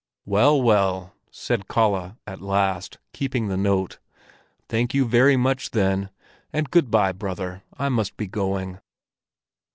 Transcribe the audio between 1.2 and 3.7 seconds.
said Kalle at last, keeping the